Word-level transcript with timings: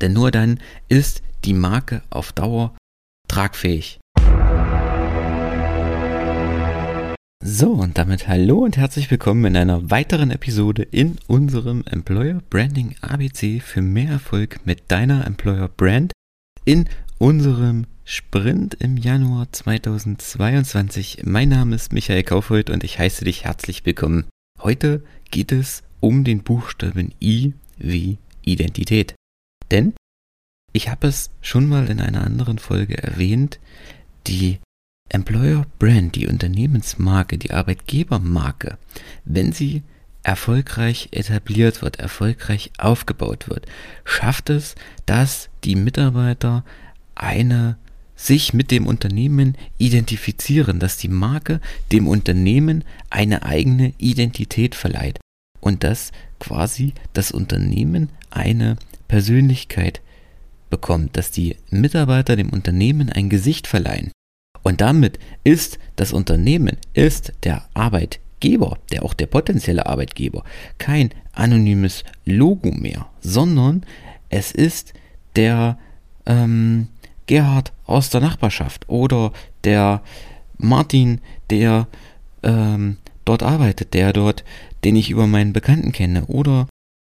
Denn 0.00 0.12
nur 0.12 0.30
dann 0.30 0.60
ist 0.88 1.22
die 1.44 1.54
Marke 1.54 2.02
auf 2.10 2.32
Dauer 2.32 2.76
tragfähig. 3.28 3.98
So, 7.48 7.70
und 7.70 7.96
damit 7.96 8.26
hallo 8.26 8.58
und 8.58 8.76
herzlich 8.76 9.10
willkommen 9.10 9.44
in 9.44 9.56
einer 9.56 9.90
weiteren 9.90 10.30
Episode 10.30 10.82
in 10.82 11.16
unserem 11.26 11.84
Employer 11.88 12.40
Branding 12.50 12.96
ABC 13.02 13.60
für 13.60 13.82
mehr 13.82 14.10
Erfolg 14.10 14.66
mit 14.66 14.90
deiner 14.90 15.26
Employer 15.26 15.68
Brand 15.68 16.12
in 16.64 16.88
unserem 17.18 17.86
Sprint 18.04 18.74
im 18.74 18.96
Januar 18.96 19.52
2022. 19.52 21.22
Mein 21.24 21.48
Name 21.48 21.74
ist 21.74 21.92
Michael 21.92 22.22
Kaufhold 22.22 22.70
und 22.70 22.84
ich 22.84 22.98
heiße 22.98 23.24
dich 23.24 23.44
herzlich 23.44 23.84
willkommen. 23.84 24.26
Heute 24.60 25.02
geht 25.30 25.52
es 25.52 25.82
um 26.00 26.24
den 26.24 26.42
Buchstaben 26.42 27.12
I 27.20 27.54
wie 27.78 28.18
Identität. 28.44 29.15
Denn 29.70 29.94
ich 30.72 30.88
habe 30.88 31.08
es 31.08 31.30
schon 31.40 31.66
mal 31.66 31.88
in 31.88 32.00
einer 32.00 32.24
anderen 32.24 32.58
Folge 32.58 33.02
erwähnt, 33.02 33.58
die 34.26 34.58
Employer 35.08 35.64
Brand, 35.78 36.16
die 36.16 36.26
Unternehmensmarke, 36.26 37.38
die 37.38 37.52
Arbeitgebermarke, 37.52 38.76
wenn 39.24 39.52
sie 39.52 39.82
erfolgreich 40.22 41.08
etabliert 41.12 41.82
wird, 41.82 42.00
erfolgreich 42.00 42.72
aufgebaut 42.78 43.48
wird, 43.48 43.66
schafft 44.04 44.50
es, 44.50 44.74
dass 45.06 45.48
die 45.62 45.76
Mitarbeiter 45.76 46.64
eine 47.14 47.76
sich 48.16 48.52
mit 48.52 48.70
dem 48.70 48.86
Unternehmen 48.86 49.56
identifizieren, 49.78 50.80
dass 50.80 50.96
die 50.96 51.08
Marke 51.08 51.60
dem 51.92 52.08
Unternehmen 52.08 52.82
eine 53.10 53.44
eigene 53.44 53.92
Identität 53.98 54.74
verleiht 54.74 55.20
und 55.60 55.84
dass 55.84 56.12
quasi 56.40 56.94
das 57.12 57.30
Unternehmen 57.30 58.08
eine 58.30 58.76
Persönlichkeit 59.08 60.00
bekommt, 60.70 61.16
dass 61.16 61.30
die 61.30 61.56
Mitarbeiter 61.70 62.36
dem 62.36 62.50
Unternehmen 62.50 63.10
ein 63.10 63.28
Gesicht 63.28 63.66
verleihen. 63.66 64.12
Und 64.62 64.80
damit 64.80 65.18
ist 65.44 65.78
das 65.94 66.12
Unternehmen, 66.12 66.76
ist 66.92 67.32
der 67.44 67.68
Arbeitgeber, 67.74 68.78
der 68.90 69.04
auch 69.04 69.14
der 69.14 69.26
potenzielle 69.26 69.86
Arbeitgeber, 69.86 70.42
kein 70.78 71.10
anonymes 71.32 72.02
Logo 72.24 72.72
mehr, 72.72 73.06
sondern 73.20 73.86
es 74.28 74.50
ist 74.50 74.92
der 75.36 75.78
ähm, 76.26 76.88
Gerhard 77.26 77.72
aus 77.84 78.10
der 78.10 78.20
Nachbarschaft 78.20 78.88
oder 78.88 79.32
der 79.64 80.02
Martin, 80.58 81.20
der 81.50 81.86
ähm, 82.42 82.96
dort 83.24 83.42
arbeitet, 83.42 83.94
der 83.94 84.12
dort, 84.12 84.44
den 84.84 84.96
ich 84.96 85.10
über 85.10 85.26
meinen 85.26 85.52
Bekannten 85.52 85.92
kenne 85.92 86.26
oder 86.26 86.66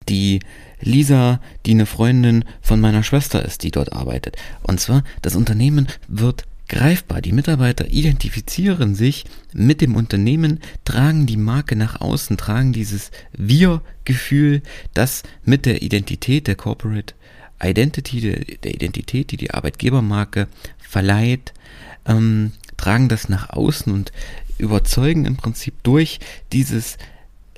die 0.09 0.41
Lisa, 0.81 1.41
die 1.67 1.73
eine 1.73 1.87
Freundin 1.87 2.45
von 2.61 2.81
meiner 2.81 3.03
Schwester 3.03 3.45
ist, 3.45 3.63
die 3.63 3.71
dort 3.71 3.93
arbeitet. 3.93 4.37
Und 4.63 4.81
zwar, 4.81 5.05
das 5.23 5.37
Unternehmen 5.37 5.89
wird 6.09 6.45
greifbar. 6.69 7.21
Die 7.21 7.33
Mitarbeiter 7.33 7.91
identifizieren 7.91 8.95
sich 8.95 9.25
mit 9.53 9.81
dem 9.81 9.95
Unternehmen, 9.95 10.61
tragen 10.85 11.27
die 11.27 11.37
Marke 11.37 11.77
nach 11.77 12.01
außen, 12.01 12.37
tragen 12.37 12.73
dieses 12.73 13.11
Wir-Gefühl, 13.33 14.63
das 14.95 15.23
mit 15.45 15.67
der 15.67 15.83
Identität 15.83 16.47
der 16.47 16.57
Corporate 16.57 17.15
Identity, 17.63 18.21
der, 18.21 18.75
Identität, 18.75 19.31
die 19.31 19.37
die 19.37 19.53
Arbeitgebermarke 19.53 20.49
verleiht, 20.79 21.53
ähm, 22.07 22.53
tragen 22.77 23.09
das 23.09 23.29
nach 23.29 23.51
außen 23.51 23.93
und 23.93 24.11
überzeugen 24.59 25.27
im 25.27 25.37
Prinzip 25.37 25.75
durch 25.83 26.19
dieses 26.53 26.99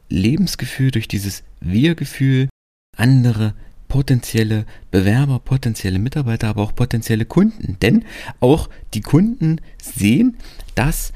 Lebensgefühl, 0.08 0.90
durch 0.90 1.08
dieses 1.08 1.42
Wir-Gefühl 1.60 2.48
andere 2.96 3.54
potenzielle 3.88 4.66
Bewerber, 4.90 5.38
potenzielle 5.38 5.98
Mitarbeiter, 5.98 6.48
aber 6.48 6.62
auch 6.62 6.74
potenzielle 6.74 7.26
Kunden. 7.26 7.76
Denn 7.80 8.04
auch 8.40 8.68
die 8.92 9.02
Kunden 9.02 9.60
sehen, 9.80 10.36
dass 10.74 11.12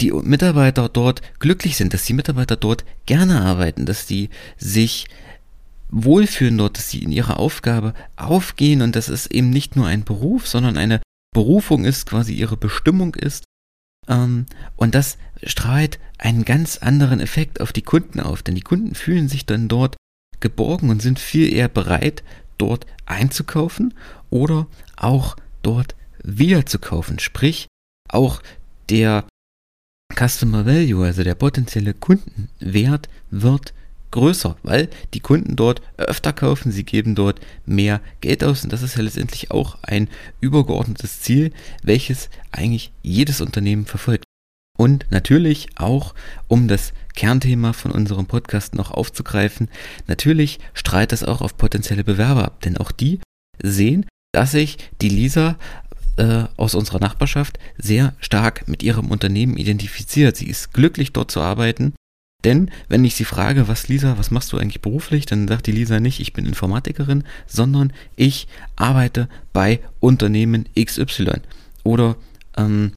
die 0.00 0.12
Mitarbeiter 0.12 0.88
dort 0.88 1.22
glücklich 1.40 1.76
sind, 1.76 1.94
dass 1.94 2.04
die 2.04 2.12
Mitarbeiter 2.12 2.56
dort 2.56 2.84
gerne 3.06 3.40
arbeiten, 3.40 3.84
dass 3.84 4.06
die 4.06 4.30
sich 4.56 5.08
wohlfühlen 5.90 6.58
dort, 6.58 6.78
dass 6.78 6.90
sie 6.90 7.02
in 7.02 7.10
ihrer 7.10 7.40
Aufgabe 7.40 7.94
aufgehen 8.16 8.82
und 8.82 8.94
dass 8.94 9.08
es 9.08 9.26
eben 9.26 9.50
nicht 9.50 9.74
nur 9.74 9.86
ein 9.86 10.04
Beruf, 10.04 10.46
sondern 10.46 10.76
eine 10.76 11.00
Berufung 11.34 11.84
ist, 11.84 12.06
quasi 12.06 12.34
ihre 12.34 12.56
Bestimmung 12.56 13.14
ist. 13.14 13.44
Ähm, 14.08 14.46
und 14.76 14.94
das 14.94 15.18
strahlt 15.42 15.98
einen 16.18 16.44
ganz 16.44 16.78
anderen 16.78 17.20
Effekt 17.20 17.60
auf 17.60 17.72
die 17.72 17.82
Kunden 17.82 18.20
auf, 18.20 18.42
denn 18.42 18.54
die 18.54 18.62
Kunden 18.62 18.94
fühlen 18.94 19.28
sich 19.28 19.46
dann 19.46 19.68
dort 19.68 19.96
geborgen 20.40 20.90
und 20.90 21.02
sind 21.02 21.18
viel 21.18 21.52
eher 21.52 21.68
bereit, 21.68 22.22
dort 22.58 22.86
einzukaufen 23.06 23.94
oder 24.30 24.66
auch 24.96 25.36
dort 25.62 25.94
wieder 26.22 26.66
zu 26.66 26.78
kaufen. 26.78 27.18
Sprich, 27.18 27.68
auch 28.08 28.42
der 28.90 29.24
Customer 30.14 30.66
Value, 30.66 31.04
also 31.04 31.22
der 31.22 31.34
potenzielle 31.34 31.94
Kundenwert, 31.94 33.08
wird 33.30 33.74
größer, 34.10 34.56
weil 34.62 34.88
die 35.14 35.20
Kunden 35.20 35.56
dort 35.56 35.82
öfter 35.96 36.32
kaufen, 36.32 36.72
sie 36.72 36.84
geben 36.84 37.14
dort 37.14 37.40
mehr 37.66 38.00
Geld 38.20 38.44
aus 38.44 38.64
und 38.64 38.72
das 38.72 38.82
ist 38.82 38.96
ja 38.96 39.02
letztendlich 39.02 39.50
auch 39.50 39.78
ein 39.82 40.08
übergeordnetes 40.40 41.20
Ziel, 41.20 41.52
welches 41.82 42.30
eigentlich 42.52 42.92
jedes 43.02 43.40
Unternehmen 43.40 43.86
verfolgt. 43.86 44.24
Und 44.78 45.06
natürlich 45.10 45.70
auch, 45.76 46.14
um 46.46 46.68
das 46.68 46.92
Kernthema 47.16 47.72
von 47.72 47.90
unserem 47.90 48.26
Podcast 48.26 48.74
noch 48.76 48.92
aufzugreifen, 48.92 49.68
natürlich 50.06 50.60
strahlt 50.72 51.10
das 51.10 51.24
auch 51.24 51.40
auf 51.40 51.56
potenzielle 51.56 52.04
Bewerber 52.04 52.44
ab, 52.44 52.60
denn 52.60 52.76
auch 52.76 52.92
die 52.92 53.18
sehen, 53.60 54.06
dass 54.32 54.52
sich 54.52 54.78
die 55.00 55.08
Lisa 55.08 55.58
äh, 56.16 56.44
aus 56.56 56.76
unserer 56.76 57.00
Nachbarschaft 57.00 57.58
sehr 57.76 58.14
stark 58.20 58.68
mit 58.68 58.84
ihrem 58.84 59.10
Unternehmen 59.10 59.56
identifiziert. 59.56 60.36
Sie 60.36 60.48
ist 60.48 60.72
glücklich 60.72 61.12
dort 61.12 61.32
zu 61.32 61.40
arbeiten 61.40 61.94
denn 62.44 62.70
wenn 62.88 63.04
ich 63.04 63.16
sie 63.16 63.24
frage, 63.24 63.66
was 63.66 63.88
Lisa, 63.88 64.16
was 64.16 64.30
machst 64.30 64.52
du 64.52 64.58
eigentlich 64.58 64.80
beruflich, 64.80 65.26
dann 65.26 65.48
sagt 65.48 65.66
die 65.66 65.72
Lisa 65.72 65.98
nicht, 65.98 66.20
ich 66.20 66.32
bin 66.32 66.46
Informatikerin, 66.46 67.24
sondern 67.46 67.92
ich 68.14 68.46
arbeite 68.76 69.28
bei 69.52 69.80
Unternehmen 69.98 70.66
XY. 70.78 71.40
Oder 71.82 72.16
ähm, 72.56 72.92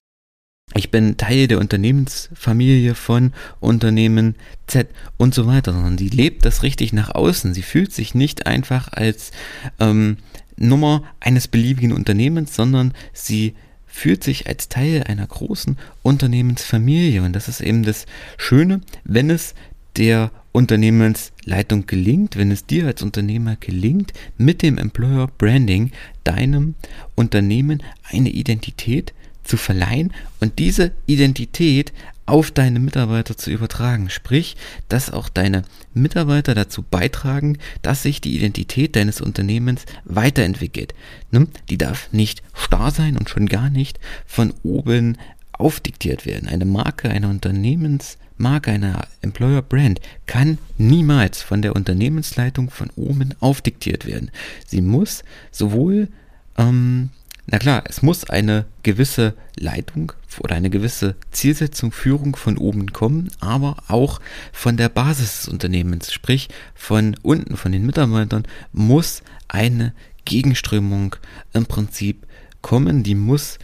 ich 0.75 0.91
bin 0.91 1.18
Teil 1.18 1.47
der 1.47 1.59
Unternehmensfamilie 1.59 2.94
von 2.94 3.34
Unternehmen 3.59 4.35
Z 4.68 4.88
und 5.18 5.34
so 5.34 5.47
weiter, 5.47 5.73
sondern 5.73 5.97
sie 5.97 6.09
lebt 6.09 6.46
das 6.46 6.62
richtig 6.62 6.94
nach 6.94 7.09
außen. 7.09 7.53
Sie 7.53 7.63
fühlt 7.63 7.91
sich 7.91 8.13
nicht 8.13 8.46
einfach 8.46 8.90
als 8.94 9.31
ähm, 9.79 10.18
Nummer 10.56 11.03
eines 11.19 11.47
beliebigen 11.47 11.94
Unternehmens, 11.94 12.56
sondern 12.56 12.94
sie 13.12 13.56
fühlt 13.91 14.24
sich 14.24 14.47
als 14.47 14.69
Teil 14.69 15.03
einer 15.03 15.28
großen 15.28 15.78
Unternehmensfamilie. 16.02 17.22
Und 17.22 17.34
das 17.34 17.47
ist 17.47 17.62
eben 17.62 17.84
das 17.84 18.06
Schöne, 18.38 18.81
wenn 19.03 19.29
es 19.29 19.53
der 19.97 20.31
Unternehmensleitung 20.53 21.85
gelingt, 21.85 22.38
wenn 22.38 22.52
es 22.52 22.66
dir 22.66 22.88
als 22.88 23.02
Unternehmer 23.02 23.56
gelingt, 23.57 24.13
mit 24.38 24.62
dem 24.62 24.78
Employer 24.78 25.28
Branding 25.38 25.91
deinem 26.24 26.75
Unternehmen 27.16 27.84
eine 28.03 28.29
Identität 28.29 29.13
zu 29.44 29.57
verleihen 29.57 30.13
und 30.40 30.59
diese 30.59 30.91
Identität 31.06 31.94
auf 32.25 32.52
deine 32.52 32.79
Mitarbeiter 32.79 33.35
zu 33.35 33.52
übertragen. 33.52 34.09
Sprich, 34.09 34.56
dass 34.88 35.12
auch 35.12 35.28
deine 35.28 35.63
Mitarbeiter 35.94 36.56
dazu 36.56 36.81
beitragen, 36.81 37.57
dass 37.81 38.03
sich 38.03 38.22
die 38.22 38.35
Identität 38.35 38.96
deines 38.96 39.19
Unternehmens 39.19 39.85
weiterentwickelt. 40.06 40.94
Ne? 41.31 41.47
Die 41.69 41.78
darf 41.78 42.12
nicht 42.13 42.41
starr 42.53 42.91
sein 42.91 43.18
und 43.18 43.29
schon 43.29 43.47
gar 43.47 43.69
nicht 43.69 44.00
von 44.25 44.53
oben 44.63 45.18
aufdiktiert 45.52 46.25
werden. 46.25 46.47
Eine 46.47 46.66
Marke, 46.66 47.09
eine 47.09 47.28
Unternehmensmarke, 47.28 48.72
eine 48.72 49.02
Employer 49.22 49.62
Brand 49.62 50.00
kann 50.25 50.58
niemals 50.78 51.41
von 51.41 51.62
der 51.62 51.75
Unternehmensleitung 51.75 52.69
von 52.69 52.90
oben 52.96 53.34
aufdiktiert 53.40 54.06
werden. 54.06 54.31
Sie 54.66 54.81
muss 54.81 55.23
sowohl 55.52 56.08
ähm, 56.58 57.09
na 57.47 57.58
klar, 57.58 57.84
es 57.88 58.02
muss 58.02 58.29
eine 58.29 58.66
gewisse 58.84 59.34
Leitung 59.58 60.14
oder 60.40 60.55
eine 60.55 60.70
gewisse 60.70 61.16
Zielsetzung, 61.32 61.91
Führung 61.91 62.35
von 62.35 62.58
oben 62.58 62.93
kommen, 62.93 63.29
aber 63.40 63.78
auch 63.88 64.22
von 64.52 64.78
der 64.78 64.90
Basis 64.90 65.41
des 65.41 65.49
Unternehmens, 65.49 66.14
sprich 66.14 66.49
von 66.76 67.16
unten, 67.22 67.58
von 67.58 67.72
den 67.72 67.85
Mitarbeitern, 67.85 68.47
muss 68.72 69.23
eine 69.47 69.93
Gegenströmung 70.26 71.16
im 71.53 71.66
Prinzip 71.66 72.28
kommen, 72.61 73.03
die 73.03 73.16
muss 73.16 73.58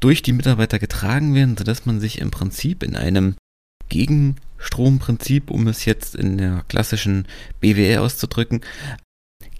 durch 0.00 0.22
die 0.22 0.32
Mitarbeiter 0.32 0.78
getragen 0.78 1.34
werden, 1.34 1.56
sodass 1.56 1.86
man 1.86 2.00
sich 2.00 2.18
im 2.18 2.30
Prinzip 2.30 2.82
in 2.82 2.96
einem 2.96 3.34
Gegenstromprinzip, 3.88 5.50
um 5.50 5.66
es 5.68 5.84
jetzt 5.84 6.14
in 6.14 6.38
der 6.38 6.64
klassischen 6.68 7.26
BWR 7.60 8.02
auszudrücken, 8.02 8.60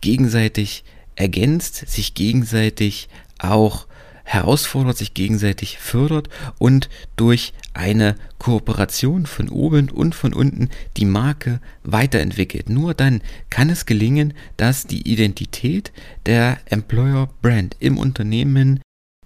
gegenseitig 0.00 0.84
ergänzt, 1.16 1.88
sich 1.88 2.14
gegenseitig 2.14 3.08
auch 3.38 3.86
herausfordert, 4.24 4.96
sich 4.96 5.14
gegenseitig 5.14 5.78
fördert 5.78 6.28
und 6.58 6.88
durch 7.16 7.52
eine 7.74 8.14
Kooperation 8.38 9.26
von 9.26 9.48
oben 9.48 9.90
und 9.90 10.14
von 10.14 10.32
unten 10.32 10.70
die 10.96 11.04
Marke 11.04 11.60
weiterentwickelt. 11.82 12.68
Nur 12.68 12.94
dann 12.94 13.20
kann 13.50 13.68
es 13.68 13.86
gelingen, 13.86 14.34
dass 14.56 14.86
die 14.86 15.10
Identität 15.10 15.92
der 16.26 16.58
Employer 16.66 17.28
Brand 17.42 17.76
im 17.80 17.98
Unternehmen 17.98 18.80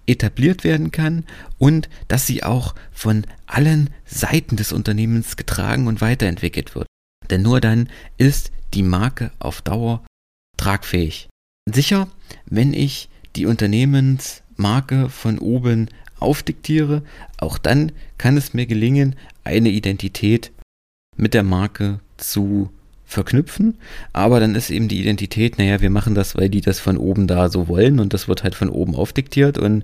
etabliert 0.07 0.63
werden 0.63 0.91
kann 0.91 1.25
und 1.57 1.89
dass 2.07 2.25
sie 2.25 2.43
auch 2.43 2.75
von 2.91 3.25
allen 3.45 3.89
Seiten 4.05 4.55
des 4.55 4.71
Unternehmens 4.71 5.35
getragen 5.35 5.87
und 5.87 6.01
weiterentwickelt 6.01 6.75
wird. 6.75 6.87
Denn 7.29 7.41
nur 7.41 7.59
dann 7.59 7.89
ist 8.17 8.51
die 8.73 8.83
Marke 8.83 9.31
auf 9.39 9.61
Dauer 9.61 10.05
tragfähig. 10.55 11.27
Sicher, 11.73 12.07
wenn 12.45 12.73
ich 12.73 13.09
die 13.35 13.45
Unternehmensmarke 13.45 15.09
von 15.09 15.37
oben 15.37 15.89
aufdiktiere, 16.19 17.03
auch 17.37 17.57
dann 17.57 17.91
kann 18.17 18.37
es 18.37 18.53
mir 18.53 18.65
gelingen, 18.65 19.15
eine 19.43 19.69
Identität 19.69 20.51
mit 21.17 21.33
der 21.33 21.43
Marke 21.43 21.99
zu 22.15 22.69
verknüpfen, 23.05 23.77
aber 24.13 24.39
dann 24.39 24.55
ist 24.55 24.69
eben 24.69 24.87
die 24.87 24.99
Identität, 24.99 25.57
naja, 25.57 25.81
wir 25.81 25.89
machen 25.89 26.15
das, 26.15 26.35
weil 26.35 26.49
die 26.49 26.61
das 26.61 26.79
von 26.79 26.97
oben 26.97 27.27
da 27.27 27.49
so 27.49 27.67
wollen 27.67 27.99
und 27.99 28.13
das 28.13 28.27
wird 28.27 28.43
halt 28.43 28.55
von 28.55 28.69
oben 28.69 28.95
aufdiktiert 28.95 29.57
und 29.57 29.83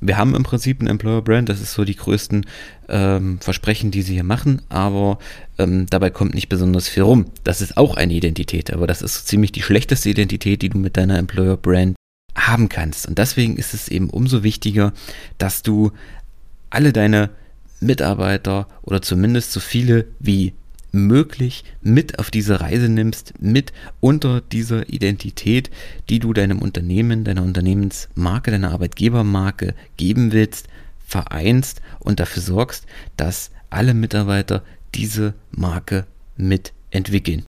wir 0.00 0.16
haben 0.16 0.34
im 0.34 0.42
Prinzip 0.42 0.80
ein 0.80 0.86
Employer 0.86 1.22
Brand, 1.22 1.48
das 1.48 1.60
ist 1.60 1.72
so 1.72 1.84
die 1.84 1.96
größten 1.96 2.46
ähm, 2.88 3.38
Versprechen, 3.40 3.90
die 3.90 4.02
sie 4.02 4.14
hier 4.14 4.24
machen, 4.24 4.62
aber 4.68 5.18
ähm, 5.58 5.86
dabei 5.88 6.10
kommt 6.10 6.34
nicht 6.34 6.48
besonders 6.48 6.88
viel 6.88 7.02
rum. 7.02 7.26
Das 7.44 7.60
ist 7.60 7.76
auch 7.76 7.96
eine 7.96 8.12
Identität, 8.12 8.72
aber 8.72 8.86
das 8.86 9.02
ist 9.02 9.14
so 9.14 9.24
ziemlich 9.24 9.52
die 9.52 9.62
schlechteste 9.62 10.10
Identität, 10.10 10.62
die 10.62 10.68
du 10.68 10.78
mit 10.78 10.96
deiner 10.96 11.18
Employer 11.18 11.56
Brand 11.56 11.96
haben 12.34 12.68
kannst. 12.68 13.08
Und 13.08 13.18
deswegen 13.18 13.56
ist 13.56 13.74
es 13.74 13.88
eben 13.88 14.10
umso 14.10 14.42
wichtiger, 14.42 14.92
dass 15.38 15.62
du 15.62 15.92
alle 16.70 16.92
deine 16.92 17.30
Mitarbeiter 17.80 18.68
oder 18.82 19.02
zumindest 19.02 19.52
so 19.52 19.60
viele 19.60 20.06
wie 20.18 20.54
möglich 20.96 21.64
mit 21.82 22.18
auf 22.18 22.30
diese 22.30 22.60
Reise 22.60 22.88
nimmst, 22.88 23.34
mit 23.40 23.72
unter 24.00 24.40
dieser 24.40 24.88
Identität, 24.88 25.70
die 26.08 26.18
du 26.18 26.32
deinem 26.32 26.60
Unternehmen, 26.60 27.24
deiner 27.24 27.42
Unternehmensmarke, 27.42 28.50
deiner 28.50 28.72
Arbeitgebermarke 28.72 29.74
geben 29.96 30.32
willst, 30.32 30.68
vereinst 31.06 31.80
und 32.00 32.18
dafür 32.18 32.42
sorgst, 32.42 32.86
dass 33.16 33.50
alle 33.70 33.94
Mitarbeiter 33.94 34.62
diese 34.94 35.34
Marke 35.50 36.06
mitentwickeln. 36.36 37.44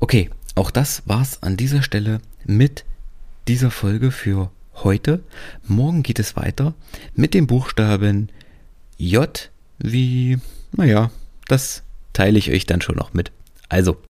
Okay, 0.00 0.30
auch 0.54 0.70
das 0.70 1.02
war's 1.06 1.42
an 1.42 1.56
dieser 1.56 1.82
Stelle 1.82 2.20
mit 2.44 2.84
dieser 3.48 3.70
Folge 3.70 4.10
für 4.10 4.50
heute. 4.74 5.22
Morgen 5.66 6.02
geht 6.02 6.18
es 6.18 6.36
weiter 6.36 6.74
mit 7.14 7.34
dem 7.34 7.46
Buchstaben 7.46 8.30
J 8.96 9.50
wie, 9.78 10.38
naja, 10.72 11.10
das 11.48 11.82
teile 12.12 12.38
ich 12.38 12.50
euch 12.50 12.66
dann 12.66 12.80
schon 12.80 12.96
noch 12.96 13.14
mit. 13.14 13.32
Also, 13.68 14.02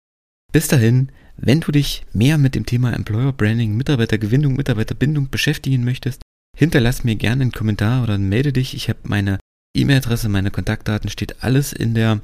bis 0.51 0.67
dahin, 0.67 1.11
wenn 1.37 1.61
du 1.61 1.71
dich 1.71 2.03
mehr 2.13 2.37
mit 2.37 2.55
dem 2.55 2.65
Thema 2.65 2.93
Employer 2.93 3.33
Branding, 3.33 3.75
Mitarbeitergewinnung, 3.77 4.55
Mitarbeiterbindung 4.55 5.29
beschäftigen 5.29 5.83
möchtest, 5.83 6.21
hinterlass 6.57 7.03
mir 7.03 7.15
gerne 7.15 7.43
einen 7.43 7.51
Kommentar 7.51 8.03
oder 8.03 8.17
melde 8.17 8.53
dich. 8.53 8.75
Ich 8.75 8.89
habe 8.89 8.99
meine 9.03 9.39
E-Mail-Adresse, 9.75 10.29
meine 10.29 10.51
Kontaktdaten, 10.51 11.09
steht 11.09 11.43
alles 11.43 11.73
in 11.73 11.93
der 11.93 12.21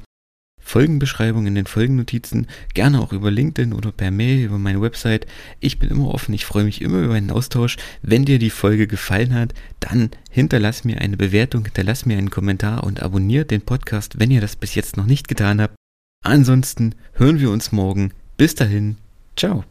Folgenbeschreibung, 0.68 1.46
in 1.46 1.54
den 1.54 1.66
Folgennotizen, 1.66 2.46
gerne 2.74 3.00
auch 3.00 3.14
über 3.14 3.30
LinkedIn 3.30 3.72
oder 3.72 3.90
per 3.90 4.10
Mail, 4.10 4.44
über 4.44 4.58
meine 4.58 4.82
Website. 4.82 5.26
Ich 5.60 5.78
bin 5.78 5.88
immer 5.88 6.08
offen, 6.12 6.34
ich 6.34 6.44
freue 6.44 6.64
mich 6.64 6.82
immer 6.82 6.98
über 6.98 7.14
einen 7.14 7.30
Austausch. 7.30 7.78
Wenn 8.02 8.26
dir 8.26 8.38
die 8.38 8.50
Folge 8.50 8.86
gefallen 8.86 9.34
hat, 9.34 9.54
dann 9.80 10.10
hinterlass 10.30 10.84
mir 10.84 11.00
eine 11.00 11.16
Bewertung, 11.16 11.64
hinterlass 11.64 12.04
mir 12.04 12.18
einen 12.18 12.30
Kommentar 12.30 12.84
und 12.84 13.02
abonniert 13.02 13.50
den 13.50 13.62
Podcast, 13.62 14.20
wenn 14.20 14.30
ihr 14.30 14.42
das 14.42 14.56
bis 14.56 14.74
jetzt 14.74 14.98
noch 14.98 15.06
nicht 15.06 15.26
getan 15.26 15.62
habt. 15.62 15.74
Ansonsten 16.22 16.94
hören 17.14 17.40
wir 17.40 17.50
uns 17.50 17.72
morgen. 17.72 18.12
Bis 18.36 18.54
dahin, 18.54 18.96
ciao. 19.36 19.64